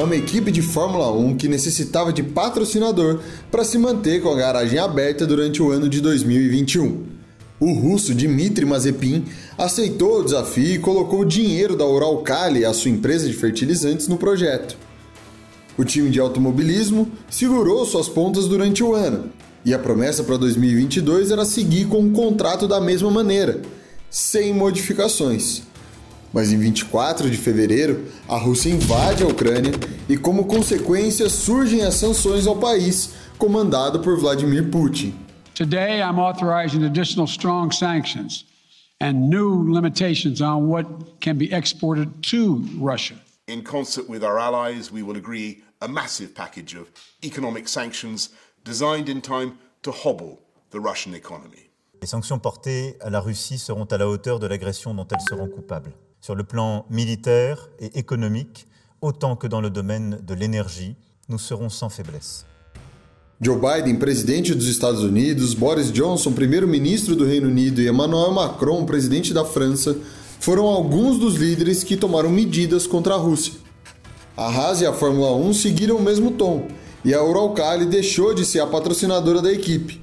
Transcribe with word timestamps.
É 0.00 0.02
uma 0.02 0.16
equipe 0.16 0.50
de 0.50 0.62
Fórmula 0.62 1.12
1 1.12 1.36
que 1.36 1.46
necessitava 1.46 2.10
de 2.10 2.22
patrocinador 2.22 3.20
para 3.50 3.62
se 3.62 3.76
manter 3.76 4.22
com 4.22 4.30
a 4.30 4.34
garagem 4.34 4.78
aberta 4.78 5.26
durante 5.26 5.62
o 5.62 5.70
ano 5.70 5.90
de 5.90 6.00
2021. 6.00 7.04
O 7.60 7.74
russo 7.74 8.14
Dmitry 8.14 8.64
Mazepin 8.64 9.26
aceitou 9.58 10.20
o 10.20 10.24
desafio 10.24 10.76
e 10.76 10.78
colocou 10.78 11.20
o 11.20 11.26
dinheiro 11.26 11.76
da 11.76 11.84
Uralkali, 11.84 12.64
a 12.64 12.72
sua 12.72 12.90
empresa 12.90 13.26
de 13.26 13.34
fertilizantes, 13.34 14.08
no 14.08 14.16
projeto. 14.16 14.74
O 15.76 15.84
time 15.84 16.08
de 16.08 16.18
automobilismo 16.18 17.06
segurou 17.28 17.84
suas 17.84 18.08
pontas 18.08 18.48
durante 18.48 18.82
o 18.82 18.94
ano, 18.94 19.30
e 19.66 19.74
a 19.74 19.78
promessa 19.78 20.24
para 20.24 20.38
2022 20.38 21.30
era 21.30 21.44
seguir 21.44 21.88
com 21.88 21.98
um 21.98 22.10
contrato 22.10 22.66
da 22.66 22.80
mesma 22.80 23.10
maneira, 23.10 23.60
sem 24.08 24.54
modificações. 24.54 25.68
Mas 26.32 26.52
em 26.52 26.58
24 26.58 27.28
de 27.28 27.36
fevereiro, 27.36 28.06
a 28.28 28.36
Rússia 28.36 28.70
invade 28.70 29.24
a 29.24 29.26
Ucrânia 29.26 29.72
e, 30.08 30.16
como 30.16 30.44
consequência, 30.44 31.28
surgem 31.28 31.82
as 31.82 31.94
sanções 31.94 32.46
ao 32.46 32.56
país, 32.56 33.14
comandado 33.36 34.00
por 34.00 34.18
Vladimir 34.18 34.70
Putin. 34.70 35.14
Today, 35.54 36.00
I'm 36.00 36.18
authorizing 36.18 36.84
additional 36.84 37.26
strong 37.26 37.72
sanctions 37.72 38.46
and 39.00 39.28
new 39.28 39.64
limitations 39.72 40.40
on 40.40 40.68
what 40.68 40.86
can 41.20 41.34
be 41.34 41.52
exported 41.52 42.08
to 42.30 42.62
Russia. 42.78 43.16
In 43.48 43.62
concert 43.62 44.08
with 44.08 44.22
our 44.22 44.38
allies, 44.38 44.92
we 44.92 45.02
will 45.02 45.16
agree 45.16 45.64
a 45.80 45.88
massive 45.88 46.34
package 46.34 46.76
of 46.76 46.86
economic 47.24 47.66
sanctions 47.68 48.30
designed 48.64 49.08
in 49.08 49.20
time 49.20 49.58
to 49.82 49.90
hobble 49.90 50.38
the 50.70 50.78
Russian 50.78 51.14
economy. 51.14 51.70
Les 52.00 52.06
sanctions 52.06 52.38
portées 52.38 52.96
à 53.00 53.10
la 53.10 53.20
Russie 53.20 53.58
seront 53.58 53.84
à 53.84 53.98
la 53.98 54.08
hauteur 54.08 54.38
de 54.38 54.46
l'agression 54.46 54.94
dont 54.94 55.06
elles 55.10 55.20
seront 55.28 55.48
coupables. 55.48 55.92
Sur 56.20 56.34
le 56.34 56.44
plan 56.44 56.84
militaire 56.90 57.70
et 57.78 57.98
économique, 57.98 58.66
autant 59.00 59.36
que 59.36 59.46
dans 59.46 59.62
le 59.62 59.70
domaine 59.70 60.18
de 60.22 60.34
l'énergie, 60.34 60.94
nous 61.30 61.38
serons 61.38 61.70
sans 61.70 61.88
faiblesse. 61.88 62.44
Joe 63.40 63.56
Biden, 63.56 63.98
presidente 63.98 64.54
dos 64.54 64.68
Estados 64.68 65.02
Unidos, 65.02 65.54
Boris 65.54 65.90
Johnson, 65.90 66.32
primeiro-ministro 66.32 67.16
do 67.16 67.24
Reino 67.24 67.48
Unido, 67.48 67.80
e 67.80 67.88
Emmanuel 67.88 68.32
Macron, 68.32 68.84
presidente 68.84 69.32
da 69.32 69.46
França, 69.46 69.96
foram 70.38 70.66
alguns 70.66 71.18
dos 71.18 71.36
líderes 71.36 71.82
que 71.82 71.96
tomaram 71.96 72.28
medidas 72.28 72.86
contra 72.86 73.14
a 73.14 73.16
Rússia. 73.16 73.54
A 74.36 74.46
Haas 74.46 74.82
e 74.82 74.86
a 74.86 74.92
Fórmula 74.92 75.34
1 75.34 75.54
seguiram 75.54 75.96
o 75.96 76.02
mesmo 76.02 76.32
tom, 76.32 76.68
e 77.02 77.14
a 77.14 77.24
Uralkali 77.24 77.86
deixou 77.86 78.34
de 78.34 78.44
ser 78.44 78.60
a 78.60 78.66
patrocinadora 78.66 79.40
da 79.40 79.50
equipe. 79.50 80.02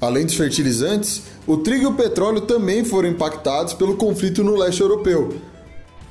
Além 0.00 0.26
dos 0.26 0.34
fertilizantes, 0.34 1.22
o 1.46 1.56
trigo 1.56 1.84
e 1.84 1.86
o 1.86 1.94
petróleo 1.94 2.42
também 2.42 2.84
foram 2.84 3.08
impactados 3.08 3.72
pelo 3.72 3.96
conflito 3.96 4.44
no 4.44 4.54
leste 4.54 4.82
europeu. 4.82 5.36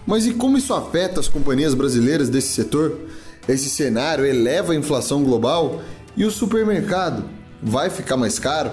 Mas 0.07 0.25
e 0.25 0.33
como 0.33 0.57
isso 0.57 0.73
afeta 0.73 1.19
as 1.19 1.27
companhias 1.27 1.73
brasileiras 1.73 2.29
desse 2.29 2.49
setor? 2.49 2.97
Esse 3.47 3.69
cenário 3.69 4.25
eleva 4.25 4.73
a 4.73 4.75
inflação 4.75 5.23
global 5.23 5.81
e 6.17 6.25
o 6.25 6.31
supermercado 6.31 7.25
vai 7.61 7.89
ficar 7.89 8.17
mais 8.17 8.39
caro? 8.39 8.71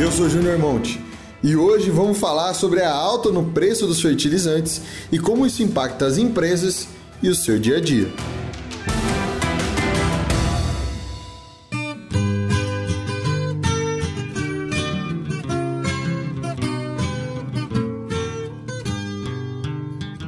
Eu 0.00 0.12
sou 0.12 0.28
Júnior 0.28 0.58
Monte 0.58 1.00
e 1.42 1.56
hoje 1.56 1.90
vamos 1.90 2.18
falar 2.18 2.54
sobre 2.54 2.82
a 2.82 2.92
alta 2.92 3.30
no 3.30 3.46
preço 3.46 3.86
dos 3.86 4.00
fertilizantes 4.00 4.82
e 5.10 5.18
como 5.18 5.46
isso 5.46 5.62
impacta 5.62 6.06
as 6.06 6.18
empresas 6.18 6.86
e 7.22 7.28
o 7.28 7.34
seu 7.34 7.58
dia 7.58 7.78
a 7.78 7.80
dia. 7.80 8.08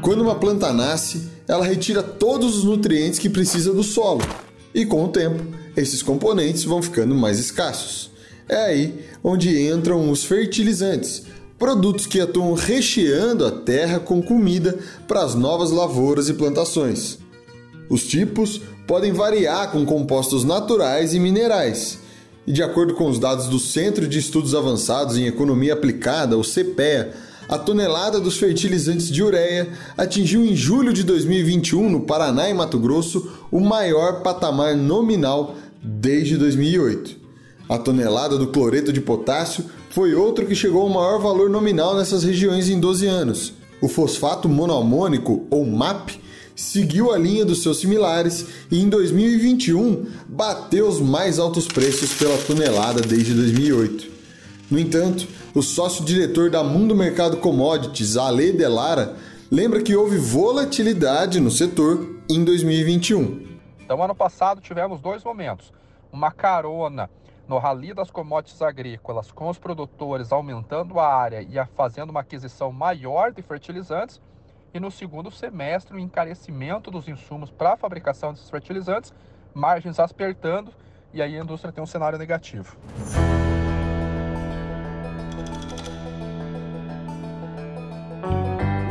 Quando 0.09 0.23
uma 0.23 0.37
planta 0.37 0.73
nasce, 0.73 1.29
ela 1.47 1.67
retira 1.67 2.03
todos 2.03 2.57
os 2.57 2.65
nutrientes 2.65 3.19
que 3.19 3.29
precisa 3.29 3.75
do 3.75 3.83
solo, 3.83 4.23
e 4.75 4.87
com 4.87 5.05
o 5.05 5.09
tempo, 5.09 5.45
esses 5.77 6.03
componentes 6.03 6.65
vão 6.65 6.81
ficando 6.81 7.15
mais 7.15 7.39
escassos. 7.39 8.11
É 8.49 8.57
aí 8.57 9.05
onde 9.23 9.69
entram 9.71 10.11
os 10.11 10.25
fertilizantes, 10.25 11.25
produtos 11.59 12.07
que 12.07 12.23
atuam 12.23 12.55
recheando 12.55 13.45
a 13.45 13.51
terra 13.51 14.01
com 14.01 14.23
comida 14.23 14.79
para 15.07 15.23
as 15.23 15.35
novas 15.35 15.71
lavouras 15.71 16.31
e 16.31 16.33
plantações. 16.33 17.19
Os 17.91 18.07
tipos 18.07 18.63
podem 18.87 19.13
variar 19.13 19.71
com 19.73 19.85
compostos 19.85 20.43
naturais 20.43 21.13
e 21.13 21.21
minerais. 21.21 21.99
E 22.47 22.53
de 22.53 22.63
acordo 22.63 22.95
com 22.95 23.11
os 23.11 23.19
dados 23.19 23.47
do 23.47 23.59
Centro 23.59 24.09
de 24.09 24.19
Estudos 24.19 24.55
Avançados 24.55 25.19
em 25.19 25.27
Economia 25.27 25.75
Aplicada, 25.75 26.39
o 26.39 26.43
CPEA, 26.43 27.13
a 27.48 27.56
tonelada 27.56 28.20
dos 28.20 28.36
fertilizantes 28.36 29.09
de 29.09 29.22
ureia 29.22 29.69
atingiu 29.97 30.44
em 30.44 30.54
julho 30.54 30.92
de 30.92 31.03
2021 31.03 31.88
no 31.88 32.00
Paraná 32.00 32.50
e 32.50 32.54
Mato 32.54 32.78
Grosso 32.78 33.31
o 33.50 33.59
maior 33.59 34.20
patamar 34.20 34.76
nominal 34.76 35.56
desde 35.82 36.36
2008. 36.36 37.16
A 37.66 37.78
tonelada 37.78 38.36
do 38.36 38.48
cloreto 38.48 38.92
de 38.92 39.00
potássio 39.00 39.64
foi 39.91 40.14
outro 40.14 40.47
que 40.47 40.54
chegou 40.54 40.82
ao 40.82 40.88
maior 40.91 41.20
valor 41.20 41.48
nominal 41.48 41.97
nessas 41.97 42.22
regiões 42.22 42.69
em 42.69 42.78
12 42.78 43.06
anos. 43.06 43.54
O 43.80 43.88
fosfato 43.88 44.48
monoamônico, 44.48 45.47
ou 45.50 45.65
MAP, 45.65 46.10
seguiu 46.54 47.12
a 47.12 47.19
linha 47.19 47.44
dos 47.44 47.62
seus 47.62 47.78
similares 47.78 48.44
e 48.70 48.80
em 48.80 48.88
2021 48.88 50.06
bateu 50.28 50.88
os 50.88 51.00
mais 51.00 51.38
altos 51.38 51.66
preços 51.66 52.12
pela 52.12 52.36
tonelada 52.36 53.00
desde 53.00 53.32
2008. 53.32 54.09
No 54.70 54.78
entanto, 54.78 55.26
o 55.59 55.63
sócio-diretor 55.63 56.51
da 56.51 56.63
Mundo 56.63 56.95
Mercado 56.95 57.39
Commodities, 57.39 58.17
Ale 58.17 58.53
Delara, 58.53 59.17
lembra 59.51 59.83
que 59.83 59.97
houve 59.97 60.17
volatilidade 60.17 61.41
no 61.41 61.51
setor 61.51 62.21
em 62.31 62.45
2021. 62.45 63.59
Então, 63.81 64.01
ano 64.01 64.15
passado 64.15 64.61
tivemos 64.61 65.01
dois 65.01 65.25
momentos: 65.25 65.73
uma 66.13 66.31
carona 66.31 67.11
no 67.49 67.59
rally 67.59 67.93
das 67.93 68.09
commodities 68.09 68.63
agrícolas, 68.63 69.33
com 69.33 69.49
os 69.49 69.59
produtores 69.59 70.31
aumentando 70.31 71.01
a 71.01 71.13
área 71.13 71.43
e 71.43 71.57
fazendo 71.75 72.11
uma 72.11 72.21
aquisição 72.21 72.71
maior 72.71 73.33
de 73.33 73.43
fertilizantes, 73.43 74.21
e 74.73 74.79
no 74.79 74.93
segundo 74.93 75.29
semestre 75.29 75.97
o 75.97 75.99
encarecimento 75.99 76.89
dos 76.89 77.09
insumos 77.09 77.51
para 77.51 77.73
a 77.73 77.77
fabricação 77.77 78.33
desses 78.33 78.49
fertilizantes, 78.49 79.13
margens 79.53 79.99
apertando, 79.99 80.71
e 81.13 81.21
aí 81.21 81.37
a 81.37 81.43
indústria 81.43 81.73
tem 81.73 81.83
um 81.83 81.87
cenário 81.87 82.17
negativo. 82.17 82.77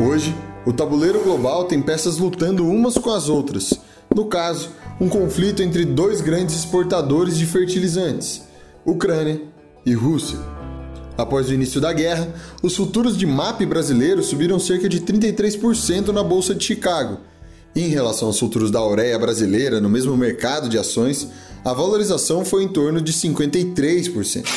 Hoje, 0.08 0.34
o 0.66 0.72
tabuleiro 0.72 1.22
global 1.22 1.66
tem 1.66 1.82
peças 1.82 2.18
lutando 2.18 2.66
umas 2.66 2.98
com 2.98 3.10
as 3.10 3.28
outras. 3.28 3.74
No 4.16 4.24
caso, 4.28 4.70
um 5.02 5.10
conflito 5.10 5.62
entre 5.62 5.84
dois 5.84 6.22
grandes 6.22 6.56
exportadores 6.56 7.38
de 7.38 7.46
fertilizantes, 7.46 8.42
Ucrânia 8.86 9.42
e 9.86 9.94
Rússia. 9.94 10.40
Após 11.18 11.50
o 11.50 11.54
início 11.54 11.82
da 11.82 11.92
guerra, 11.92 12.34
os 12.64 12.74
futuros 12.74 13.18
de 13.18 13.26
MAP 13.26 13.66
brasileiros 13.66 14.28
subiram 14.28 14.58
cerca 14.60 14.88
de 14.88 15.02
33% 15.02 16.08
na 16.14 16.24
Bolsa 16.24 16.56
de 16.56 16.64
Chicago. 16.64 17.18
E 17.76 17.82
em 17.82 17.90
relação 17.90 18.30
aos 18.30 18.40
futuros 18.40 18.72
da 18.72 18.82
ureia 18.82 19.20
brasileira 19.20 19.82
no 19.82 19.90
mesmo 19.90 20.16
mercado 20.16 20.70
de 20.70 20.78
ações, 20.78 21.28
a 21.66 21.74
valorização 21.74 22.46
foi 22.46 22.64
em 22.64 22.70
torno 22.70 23.02
de 23.02 23.12
53%. 23.12 24.48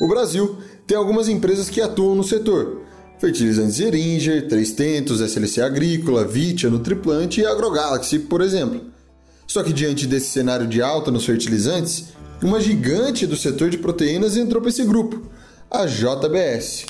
O 0.00 0.06
Brasil 0.06 0.58
tem 0.86 0.96
algumas 0.96 1.28
empresas 1.28 1.68
que 1.68 1.80
atuam 1.80 2.14
no 2.14 2.22
setor, 2.22 2.82
fertilizantes 3.20 3.78
Eringer, 3.78 4.48
Três 4.48 4.72
Tentos, 4.72 5.20
SLC 5.20 5.60
Agrícola, 5.60 6.24
Vitia, 6.24 6.70
Nutriplante 6.70 7.42
e 7.42 7.46
AgroGalaxy, 7.46 8.20
por 8.20 8.40
exemplo. 8.40 8.80
Só 9.46 9.62
que 9.62 9.72
diante 9.72 10.06
desse 10.06 10.30
cenário 10.30 10.66
de 10.66 10.80
alta 10.80 11.10
nos 11.10 11.26
fertilizantes, 11.26 12.06
uma 12.42 12.60
gigante 12.60 13.26
do 13.26 13.36
setor 13.36 13.68
de 13.68 13.76
proteínas 13.76 14.36
entrou 14.36 14.62
para 14.62 14.70
esse 14.70 14.84
grupo, 14.84 15.28
a 15.70 15.84
JBS. 15.84 16.86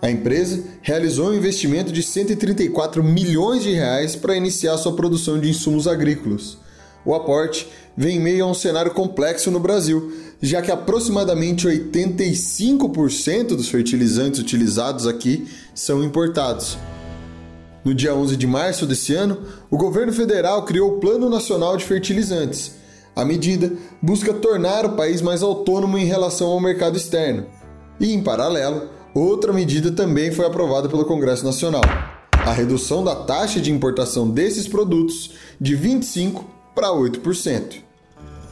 A 0.00 0.08
empresa 0.08 0.62
realizou 0.80 1.30
um 1.30 1.34
investimento 1.34 1.90
de 1.90 2.04
134 2.04 3.02
milhões 3.02 3.64
de 3.64 3.72
reais 3.72 4.14
para 4.14 4.36
iniciar 4.36 4.76
sua 4.76 4.94
produção 4.94 5.40
de 5.40 5.50
insumos 5.50 5.88
agrícolas. 5.88 6.56
O 7.04 7.14
aporte 7.14 7.66
vem 7.96 8.18
em 8.18 8.20
meio 8.20 8.44
a 8.44 8.48
um 8.48 8.54
cenário 8.54 8.92
complexo 8.92 9.50
no 9.50 9.58
Brasil, 9.58 10.12
já 10.40 10.62
que 10.62 10.70
aproximadamente 10.70 11.66
85% 11.66 13.48
dos 13.48 13.68
fertilizantes 13.68 14.40
utilizados 14.40 15.06
aqui 15.06 15.48
são 15.74 16.02
importados. 16.02 16.78
No 17.84 17.94
dia 17.94 18.14
11 18.14 18.36
de 18.36 18.46
março 18.46 18.86
desse 18.86 19.14
ano, 19.14 19.38
o 19.70 19.76
governo 19.76 20.12
federal 20.12 20.64
criou 20.64 20.96
o 20.96 21.00
Plano 21.00 21.28
Nacional 21.30 21.76
de 21.76 21.84
Fertilizantes. 21.84 22.72
A 23.16 23.24
medida 23.24 23.72
busca 24.00 24.32
tornar 24.32 24.84
o 24.84 24.92
país 24.92 25.20
mais 25.22 25.42
autônomo 25.42 25.98
em 25.98 26.04
relação 26.04 26.48
ao 26.48 26.60
mercado 26.60 26.96
externo. 26.96 27.46
E, 27.98 28.12
em 28.12 28.22
paralelo, 28.22 28.88
outra 29.14 29.52
medida 29.52 29.90
também 29.90 30.30
foi 30.30 30.46
aprovada 30.46 30.88
pelo 30.88 31.04
Congresso 31.04 31.44
Nacional: 31.44 31.82
a 32.30 32.52
redução 32.52 33.02
da 33.02 33.14
taxa 33.14 33.60
de 33.60 33.72
importação 33.72 34.28
desses 34.28 34.68
produtos 34.68 35.32
de 35.60 35.76
25% 35.76 36.44
para 36.74 36.88
8%. 36.88 37.87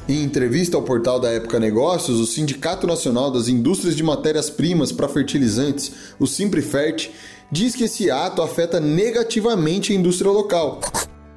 Em 0.09 0.23
entrevista 0.23 0.77
ao 0.77 0.85
portal 0.85 1.19
da 1.19 1.33
Época 1.33 1.59
Negócios, 1.59 2.21
o 2.21 2.27
Sindicato 2.27 2.87
Nacional 2.87 3.29
das 3.29 3.49
Indústrias 3.49 3.97
de 3.97 4.05
Matérias-Primas 4.05 4.93
para 4.93 5.09
Fertilizantes, 5.09 5.91
o 6.21 6.29
Simprefert, 6.29 7.11
diz 7.51 7.75
que 7.75 7.85
esse 7.85 8.09
ato 8.09 8.41
afeta 8.41 8.79
negativamente 8.79 9.93
a 9.93 9.97
indústria 9.97 10.31
local. 10.31 10.81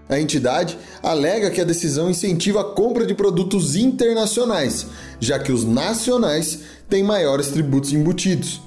A 0.07 0.19
entidade 0.19 0.77
alega 1.01 1.49
que 1.49 1.59
a 1.59 1.63
decisão 1.63 2.11
incentiva 2.11 2.61
a 2.61 2.63
compra 2.63 3.07
de 3.07 3.15
produtos 3.15 3.75
internacionais, 3.75 4.85
já 5.19 5.39
que 5.39 5.51
os 5.51 5.65
nacionais 5.65 6.59
têm 6.87 7.01
maiores 7.01 7.47
tributos 7.47 7.91
embutidos. 7.91 8.61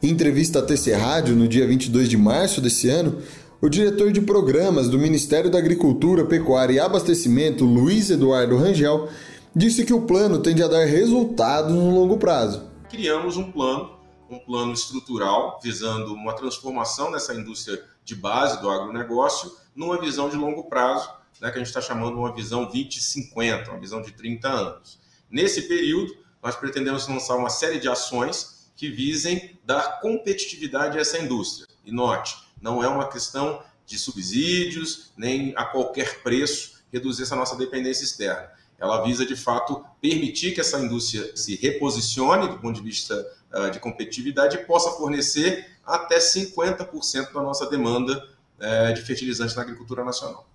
Em 0.00 0.10
entrevista 0.10 0.60
à 0.60 0.62
TC 0.62 0.92
Rádio, 0.92 1.34
no 1.34 1.48
dia 1.48 1.66
22 1.66 2.08
de 2.08 2.16
março 2.16 2.60
desse 2.60 2.88
ano, 2.88 3.18
o 3.60 3.68
diretor 3.68 4.12
de 4.12 4.20
programas 4.20 4.88
do 4.88 4.98
Ministério 4.98 5.50
da 5.50 5.58
Agricultura, 5.58 6.24
Pecuária 6.24 6.74
e 6.74 6.80
Abastecimento, 6.80 7.64
Luiz 7.64 8.08
Eduardo 8.08 8.56
Rangel, 8.56 9.08
disse 9.54 9.84
que 9.84 9.92
o 9.92 10.02
plano 10.02 10.40
tende 10.40 10.62
a 10.62 10.68
dar 10.68 10.84
resultados 10.84 11.74
no 11.74 11.90
longo 11.90 12.18
prazo. 12.18 12.70
Criamos 12.88 13.36
um 13.36 13.50
plano, 13.50 13.98
um 14.30 14.38
plano 14.38 14.72
estrutural, 14.72 15.58
visando 15.60 16.14
uma 16.14 16.34
transformação 16.34 17.10
nessa 17.10 17.34
indústria 17.34 17.82
de 18.04 18.14
base 18.14 18.60
do 18.60 18.70
agronegócio, 18.70 19.50
numa 19.74 20.00
visão 20.00 20.28
de 20.28 20.36
longo 20.36 20.68
prazo, 20.68 21.10
né, 21.40 21.50
que 21.50 21.56
a 21.56 21.58
gente 21.58 21.66
está 21.66 21.80
chamando 21.80 22.16
uma 22.16 22.32
visão 22.32 22.64
2050, 22.64 23.70
uma 23.70 23.80
visão 23.80 24.00
de 24.00 24.12
30 24.12 24.48
anos. 24.48 25.00
Nesse 25.28 25.62
período, 25.62 26.16
nós 26.40 26.54
pretendemos 26.54 27.08
lançar 27.08 27.34
uma 27.34 27.50
série 27.50 27.80
de 27.80 27.88
ações 27.88 28.70
que 28.76 28.88
visem 28.88 29.58
dar 29.64 30.00
competitividade 30.00 30.96
a 30.96 31.00
essa 31.00 31.18
indústria. 31.18 31.66
E 31.88 31.92
note, 31.92 32.36
não 32.60 32.84
é 32.84 32.88
uma 32.88 33.08
questão 33.08 33.62
de 33.86 33.98
subsídios, 33.98 35.10
nem 35.16 35.54
a 35.56 35.64
qualquer 35.64 36.22
preço 36.22 36.82
reduzir 36.92 37.22
essa 37.22 37.34
nossa 37.34 37.56
dependência 37.56 38.04
externa. 38.04 38.50
Ela 38.78 39.02
visa, 39.02 39.24
de 39.24 39.34
fato, 39.34 39.82
permitir 39.98 40.52
que 40.52 40.60
essa 40.60 40.78
indústria 40.78 41.34
se 41.34 41.56
reposicione 41.56 42.46
do 42.46 42.58
ponto 42.58 42.76
de 42.76 42.82
vista 42.82 43.26
uh, 43.54 43.70
de 43.70 43.80
competitividade 43.80 44.56
e 44.56 44.64
possa 44.64 44.90
fornecer 44.90 45.66
até 45.84 46.18
50% 46.18 47.32
da 47.32 47.40
nossa 47.40 47.66
demanda 47.70 48.22
uh, 48.58 48.92
de 48.92 49.00
fertilizantes 49.00 49.56
na 49.56 49.62
agricultura 49.62 50.04
nacional. 50.04 50.46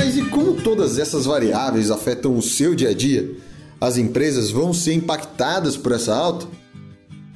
Mas 0.00 0.16
e 0.16 0.22
como 0.26 0.54
todas 0.54 0.96
essas 0.96 1.26
variáveis 1.26 1.90
afetam 1.90 2.36
o 2.36 2.40
seu 2.40 2.72
dia 2.72 2.90
a 2.90 2.94
dia? 2.94 3.32
As 3.80 3.98
empresas 3.98 4.48
vão 4.48 4.72
ser 4.72 4.92
impactadas 4.92 5.76
por 5.76 5.90
essa 5.90 6.14
alta? 6.14 6.46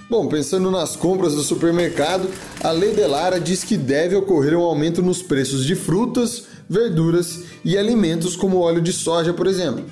Bom, 0.09 0.29
pensando 0.29 0.71
nas 0.71 0.95
compras 0.95 1.35
do 1.35 1.43
supermercado, 1.43 2.29
a 2.63 2.71
Lei 2.71 2.93
Delara 2.93 3.41
diz 3.41 3.65
que 3.65 3.77
deve 3.77 4.15
ocorrer 4.15 4.57
um 4.57 4.63
aumento 4.63 5.03
nos 5.03 5.21
preços 5.21 5.67
de 5.67 5.75
frutas, 5.75 6.45
verduras 6.71 7.43
e 7.65 7.77
alimentos 7.77 8.37
como 8.37 8.61
óleo 8.61 8.81
de 8.81 8.93
soja, 8.93 9.35
por 9.35 9.49
exemplo. 9.49 9.85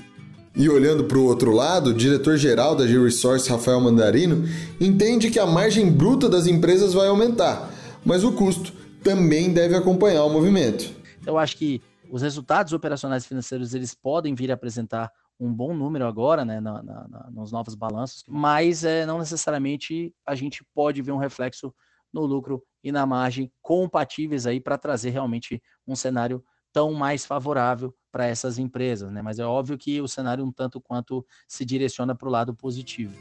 E 0.55 0.69
olhando 0.69 1.03
para 1.03 1.19
o 1.19 1.25
outro 1.25 1.51
lado, 1.51 1.91
o 1.91 1.95
diretor-geral 1.95 2.77
da 2.77 2.87
G-Resource, 2.87 3.51
Rafael 3.51 3.81
Mandarino, 3.81 4.49
entende 4.81 5.29
que 5.29 5.41
a 5.41 5.47
margem 5.47 5.91
bruta 5.91 6.29
das 6.29 6.47
empresas 6.47 6.95
vai 6.95 7.09
aumentar, 7.09 7.75
mas 8.05 8.23
o 8.23 8.31
custo 8.31 8.73
também 9.03 9.53
deve 9.53 9.75
acompanhar 9.75 10.23
o 10.25 10.31
movimento. 10.31 10.89
Eu 11.27 11.37
acho 11.37 11.57
que 11.57 11.83
os 12.11 12.23
resultados 12.23 12.73
operacionais 12.73 13.25
financeiros 13.25 13.75
eles 13.75 13.95
podem 13.95 14.35
vir 14.35 14.51
a 14.51 14.55
apresentar 14.55 15.11
um 15.39 15.53
bom 15.53 15.75
número 15.75 16.07
agora, 16.07 16.45
né, 16.45 16.61
na, 16.61 16.83
na, 16.83 17.29
nos 17.33 17.51
novos 17.51 17.75
balanços, 17.75 18.23
mas 18.29 18.85
é, 18.85 19.07
não 19.07 19.19
necessariamente 19.19 20.15
a 20.27 20.35
gente 20.35 20.63
pode 20.75 21.01
ver 21.01 21.13
um 21.13 21.17
reflexo 21.17 21.73
no 22.13 22.27
lucro 22.27 22.63
e 22.85 22.93
na 22.93 23.07
margem 23.07 23.51
compatíveis 23.63 24.47
aí 24.47 24.61
para 24.61 24.77
trazer 24.77 25.11
realmente 25.11 25.63
um 25.87 25.97
cenário 25.97 26.45
tão 26.73 26.93
mais 26.93 27.25
favorável 27.25 27.95
para 28.13 28.27
essas 28.27 28.59
empresas, 28.59 29.11
né? 29.11 29.23
Mas 29.23 29.39
é 29.39 29.45
óbvio 29.45 29.79
que 29.79 30.01
o 30.01 30.09
cenário 30.09 30.45
um 30.45 30.53
tanto 30.53 30.81
quanto 30.81 31.25
se 31.49 31.65
direciona 31.65 32.15
para 32.15 32.29
o 32.29 32.31
lado 32.31 32.55
positivo. 32.55 33.15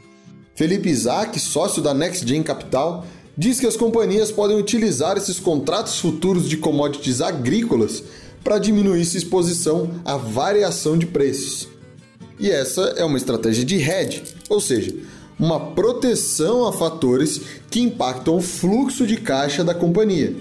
Felipe 0.54 0.88
Isaac, 0.88 1.38
sócio 1.38 1.82
da 1.82 1.94
NextGen 1.94 2.42
Capital, 2.42 3.04
diz 3.36 3.58
que 3.58 3.66
as 3.66 3.76
companhias 3.76 4.30
podem 4.30 4.56
utilizar 4.56 5.16
esses 5.16 5.40
contratos 5.40 5.98
futuros 5.98 6.48
de 6.48 6.56
commodities 6.56 7.20
agrícolas 7.20 8.04
para 8.42 8.58
diminuir 8.58 9.04
sua 9.04 9.18
exposição 9.18 9.90
à 10.04 10.16
variação 10.16 10.96
de 10.96 11.06
preços. 11.06 11.68
E 12.38 12.50
essa 12.50 12.94
é 12.96 13.04
uma 13.04 13.18
estratégia 13.18 13.64
de 13.64 13.76
hedge, 13.76 14.22
ou 14.48 14.60
seja, 14.60 14.94
uma 15.38 15.58
proteção 15.72 16.66
a 16.66 16.72
fatores 16.72 17.40
que 17.70 17.80
impactam 17.80 18.36
o 18.36 18.40
fluxo 18.42 19.06
de 19.06 19.16
caixa 19.16 19.64
da 19.64 19.74
companhia. 19.74 20.34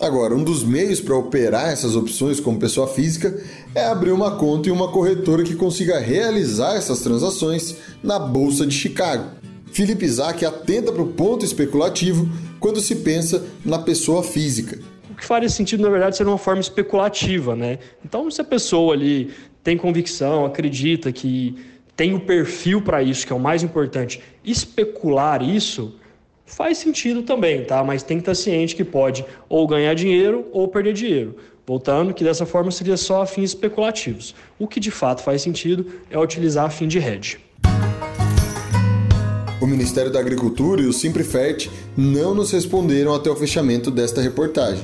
Agora, 0.00 0.34
um 0.34 0.42
dos 0.42 0.64
meios 0.64 1.00
para 1.00 1.16
operar 1.16 1.68
essas 1.68 1.94
opções 1.94 2.40
como 2.40 2.58
pessoa 2.58 2.88
física 2.88 3.40
é 3.74 3.84
abrir 3.84 4.10
uma 4.10 4.32
conta 4.32 4.68
em 4.68 4.72
uma 4.72 4.88
corretora 4.88 5.44
que 5.44 5.54
consiga 5.54 6.00
realizar 6.00 6.74
essas 6.74 7.00
transações 7.00 7.76
na 8.02 8.18
Bolsa 8.18 8.66
de 8.66 8.74
Chicago. 8.74 9.30
Felipe 9.70 10.04
Isaac 10.04 10.44
atenta 10.44 10.90
para 10.90 11.02
o 11.02 11.12
ponto 11.12 11.44
especulativo 11.44 12.28
quando 12.58 12.80
se 12.80 12.96
pensa 12.96 13.44
na 13.64 13.78
pessoa 13.78 14.22
física. 14.22 14.78
Que 15.22 15.28
faria 15.28 15.48
sentido, 15.48 15.84
na 15.84 15.88
verdade, 15.88 16.16
ser 16.16 16.26
uma 16.26 16.36
forma 16.36 16.60
especulativa, 16.60 17.54
né? 17.54 17.78
Então, 18.04 18.28
se 18.28 18.40
a 18.40 18.44
pessoa 18.44 18.92
ali 18.92 19.32
tem 19.62 19.76
convicção, 19.76 20.44
acredita 20.44 21.12
que 21.12 21.54
tem 21.94 22.12
o 22.12 22.18
perfil 22.18 22.82
para 22.82 23.04
isso, 23.04 23.24
que 23.24 23.32
é 23.32 23.36
o 23.36 23.38
mais 23.38 23.62
importante, 23.62 24.20
especular 24.44 25.40
isso 25.40 25.94
faz 26.44 26.78
sentido 26.78 27.22
também, 27.22 27.62
tá? 27.62 27.84
Mas 27.84 28.02
tem 28.02 28.16
que 28.16 28.22
estar 28.22 28.34
ciente 28.34 28.74
que 28.74 28.82
pode 28.82 29.24
ou 29.48 29.64
ganhar 29.64 29.94
dinheiro 29.94 30.44
ou 30.50 30.66
perder 30.66 30.92
dinheiro. 30.92 31.36
Voltando, 31.64 32.12
que 32.12 32.24
dessa 32.24 32.44
forma 32.44 32.72
seria 32.72 32.96
só 32.96 33.22
a 33.22 33.26
fins 33.26 33.50
especulativos. 33.50 34.34
O 34.58 34.66
que 34.66 34.80
de 34.80 34.90
fato 34.90 35.22
faz 35.22 35.40
sentido 35.40 35.86
é 36.10 36.18
utilizar 36.18 36.64
a 36.64 36.70
fim 36.70 36.88
de 36.88 36.98
hedge. 36.98 37.38
O 39.60 39.66
Ministério 39.68 40.10
da 40.10 40.18
Agricultura 40.18 40.82
e 40.82 40.86
o 40.86 40.92
Simprefert 40.92 41.68
não 41.96 42.34
nos 42.34 42.50
responderam 42.50 43.14
até 43.14 43.30
o 43.30 43.36
fechamento 43.36 43.88
desta 43.88 44.20
reportagem. 44.20 44.82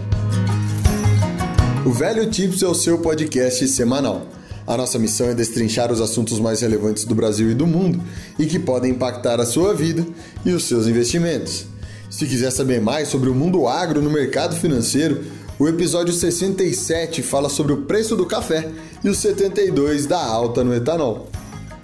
O 1.87 1.91
Velho 1.91 2.29
Tips 2.29 2.63
é 2.63 2.67
o 2.67 2.75
seu 2.75 2.99
podcast 2.99 3.67
semanal. 3.69 4.27
A 4.67 4.77
nossa 4.77 4.99
missão 4.99 5.29
é 5.29 5.35
destrinchar 5.35 5.91
os 5.91 6.01
assuntos 6.01 6.39
mais 6.41 6.61
relevantes 6.61 7.05
do 7.05 7.15
Brasil 7.15 7.51
e 7.51 7.55
do 7.55 7.67
mundo 7.67 8.03
e 8.39 8.47
que 8.47 8.59
podem 8.59 8.91
impactar 8.91 9.41
a 9.41 9.47
sua 9.47 9.73
vida 9.75 10.07
e 10.45 10.51
os 10.51 10.65
seus 10.65 10.87
investimentos. 10.87 11.67
Se 12.11 12.27
quiser 12.27 12.51
saber 12.51 12.81
mais 12.81 13.09
sobre 13.09 13.31
o 13.31 13.35
mundo 13.35 13.67
agro 13.69 14.03
no 14.03 14.11
mercado 14.11 14.57
financeiro, 14.57 15.25
o 15.59 15.69
episódio 15.69 16.13
67 16.13 17.23
fala 17.23 17.49
sobre 17.49 17.73
o 17.73 17.83
preço 17.83 18.17
do 18.17 18.27
café 18.27 18.69
e 19.03 19.09
o 19.09 19.15
72 19.15 20.05
da 20.05 20.23
alta 20.23 20.63
no 20.63 20.75
etanol. 20.75 21.31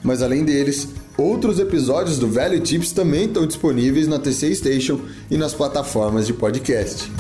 Mas 0.03 0.23
além 0.23 0.45
deles, 0.45 0.89
outros 1.17 1.59
episódios 1.59 2.19
do 2.19 2.29
Velho 2.29 2.61
Tips 2.61 2.93
também 2.93 3.27
estão 3.27 3.47
disponíveis 3.47 4.07
na 4.07 4.19
TC 4.19 4.55
Station 4.57 5.01
e 5.31 5.37
nas 5.37 5.55
plataformas 5.55 6.27
de 6.27 6.35
podcast. 6.35 7.11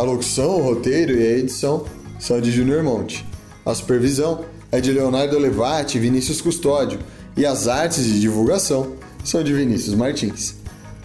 A 0.00 0.02
locução, 0.02 0.56
o 0.56 0.62
roteiro 0.62 1.12
e 1.12 1.26
a 1.26 1.36
edição 1.36 1.84
são 2.18 2.40
de 2.40 2.50
Junior 2.50 2.82
Monte. 2.82 3.22
A 3.66 3.74
supervisão 3.74 4.46
é 4.72 4.80
de 4.80 4.90
Leonardo 4.90 5.38
Levati 5.38 5.98
e 5.98 6.00
Vinícius 6.00 6.40
Custódio, 6.40 6.98
e 7.36 7.44
as 7.44 7.68
artes 7.68 8.06
de 8.06 8.18
divulgação 8.18 8.94
são 9.22 9.44
de 9.44 9.52
Vinícius 9.52 9.94
Martins. 9.94 10.54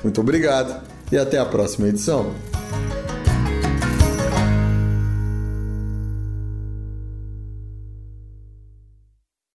Muito 0.01 0.21
obrigado 0.21 0.81
e 1.11 1.17
até 1.17 1.37
a 1.37 1.45
próxima 1.45 1.89
edição. 1.89 2.31